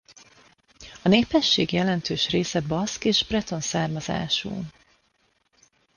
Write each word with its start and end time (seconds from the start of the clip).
A 1.03 1.07
népesség 1.07 1.71
jelentős 1.71 2.29
része 2.29 2.59
baszk 2.61 3.05
és 3.05 3.25
breton 3.27 3.61
származású. 3.61 4.61